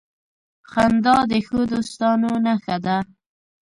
[0.71, 2.97] •خندا د ښو دوستانو نښه ده.